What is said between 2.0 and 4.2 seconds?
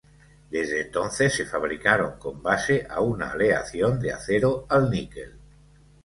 con base a una aleación de